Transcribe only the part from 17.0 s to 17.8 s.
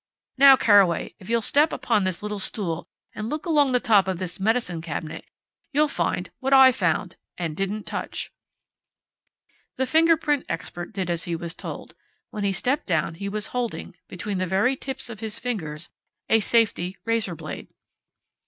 razor blade.